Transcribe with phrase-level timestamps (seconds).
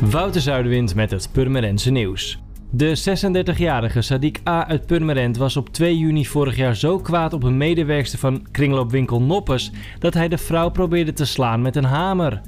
[0.00, 2.38] Wouter Zuiderwind met het Purmerendse nieuws.
[2.70, 3.18] De
[3.54, 4.66] 36-jarige Sadiq A.
[4.66, 9.22] uit Purmerend was op 2 juni vorig jaar zo kwaad op een medewerkster van kringloopwinkel
[9.22, 12.40] Noppes dat hij de vrouw probeerde te slaan met een hamer.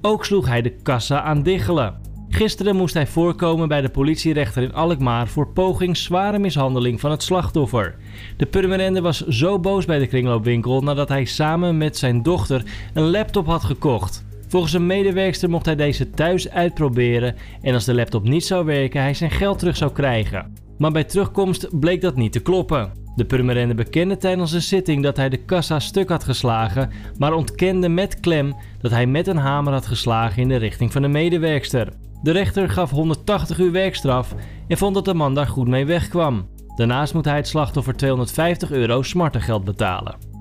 [0.00, 1.94] Ook sloeg hij de kassa aan diggelen.
[2.28, 7.22] Gisteren moest hij voorkomen bij de politierechter in Alkmaar voor poging zware mishandeling van het
[7.22, 7.96] slachtoffer.
[8.36, 12.62] De Purmerende was zo boos bij de kringloopwinkel nadat hij samen met zijn dochter
[12.94, 14.25] een laptop had gekocht.
[14.48, 19.00] Volgens een medewerkster mocht hij deze thuis uitproberen en als de laptop niet zou werken,
[19.00, 20.52] hij zijn geld terug zou krijgen.
[20.78, 22.92] Maar bij terugkomst bleek dat niet te kloppen.
[23.16, 27.88] De Purmerende bekende tijdens een zitting dat hij de kassa stuk had geslagen, maar ontkende
[27.88, 31.92] met klem dat hij met een hamer had geslagen in de richting van de medewerkster.
[32.22, 34.34] De rechter gaf 180 uur werkstraf
[34.68, 36.48] en vond dat de man daar goed mee wegkwam.
[36.76, 40.35] Daarnaast moet hij het slachtoffer 250 euro smartengeld betalen.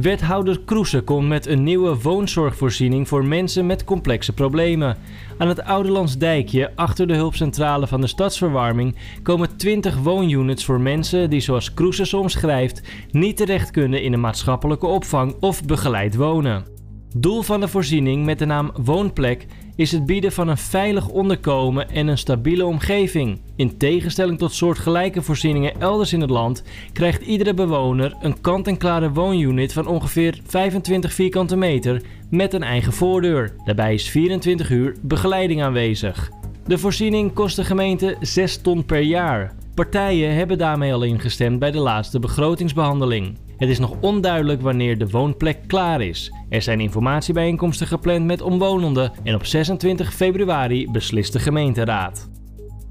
[0.00, 4.96] Wethouder Kroese komt met een nieuwe woonzorgvoorziening voor mensen met complexe problemen.
[5.38, 11.40] Aan het Ouderlandsdijkje, achter de hulpcentrale van de stadsverwarming, komen 20 woonunits voor mensen die,
[11.40, 16.77] zoals Kroese soms schrijft, niet terecht kunnen in een maatschappelijke opvang of begeleid wonen.
[17.16, 21.90] Doel van de voorziening met de naam Woonplek is het bieden van een veilig onderkomen
[21.90, 23.40] en een stabiele omgeving.
[23.56, 29.72] In tegenstelling tot soortgelijke voorzieningen elders in het land krijgt iedere bewoner een kant-en-klare woonunit
[29.72, 33.54] van ongeveer 25 vierkante meter met een eigen voordeur.
[33.64, 36.30] Daarbij is 24 uur begeleiding aanwezig.
[36.66, 39.54] De voorziening kost de gemeente 6 ton per jaar.
[39.74, 43.38] Partijen hebben daarmee al ingestemd bij de laatste begrotingsbehandeling.
[43.58, 46.32] Het is nog onduidelijk wanneer de woonplek klaar is.
[46.48, 52.30] Er zijn informatiebijeenkomsten gepland met omwonenden en op 26 februari beslist de gemeenteraad.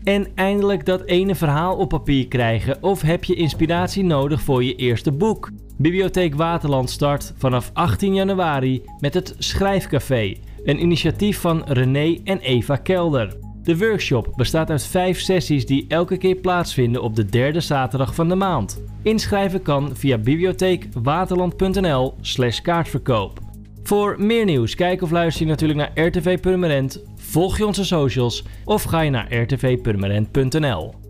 [0.04, 4.76] En eindelijk dat ene verhaal op papier krijgen of heb je inspiratie nodig voor je
[4.76, 5.52] eerste boek?
[5.78, 12.76] Bibliotheek Waterland start vanaf 18 januari met het Schrijfcafé, een initiatief van René en Eva
[12.76, 13.47] Kelder.
[13.68, 18.30] De workshop bestaat uit vijf sessies die elke keer plaatsvinden op de derde zaterdag van
[18.30, 18.83] de maand.
[19.02, 23.39] Inschrijven kan via bibliotheekwaterland.nl/slash kaartverkoop.
[23.83, 28.44] Voor meer nieuws, kijk of luister je natuurlijk naar RTV Purmerend, volg je onze socials
[28.66, 31.06] of ga je naar rtvpurmerend.nl.